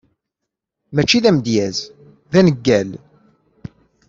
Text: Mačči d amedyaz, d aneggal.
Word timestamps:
Mačči 0.93 1.19
d 1.23 1.25
amedyaz, 1.29 1.77
d 2.31 2.33
aneggal. 2.39 2.89